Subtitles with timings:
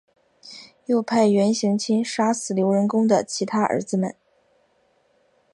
[0.87, 4.15] 又派元行钦杀死刘仁恭的其他儿子们。